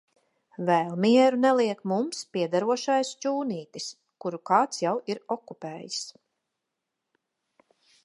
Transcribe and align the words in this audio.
Vēl 0.69 0.87
mieru 1.03 1.39
neliek 1.41 1.83
mums 1.91 2.23
piederošais 2.37 3.13
šķūnītis, 3.17 3.93
kuru 4.25 4.43
kāds 4.53 4.85
jau 4.89 4.97
ir 5.15 5.23
okupējis. 5.39 6.05